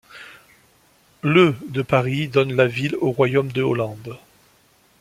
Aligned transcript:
Le 1.21 1.55
de 1.67 1.83
Paris 1.83 2.27
donne 2.27 2.55
la 2.55 2.65
ville 2.65 2.95
au 3.01 3.11
Royaume 3.11 3.51
de 3.51 3.61
Hollande. 3.61 4.17